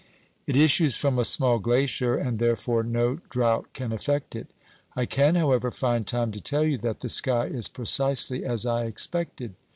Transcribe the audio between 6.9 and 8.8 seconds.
the sky is precisely as